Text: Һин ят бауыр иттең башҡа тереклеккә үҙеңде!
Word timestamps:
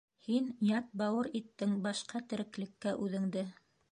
Һин 0.27 0.45
ят 0.67 0.87
бауыр 1.01 1.29
иттең 1.41 1.77
башҡа 1.85 2.21
тереклеккә 2.33 2.97
үҙеңде! 3.05 3.47